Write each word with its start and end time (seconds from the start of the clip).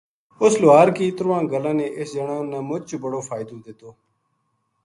اُس 0.43 0.53
لوہار 0.61 0.89
کی 0.95 1.05
ترواں 1.17 1.43
گلاں 1.51 1.75
نے 1.79 1.87
اِس 1.97 2.09
جنا 2.15 2.37
نا 2.51 2.59
مچ 2.69 2.87
بڑو 3.01 3.19
فائدو 3.29 3.55
دیتو 3.65 3.89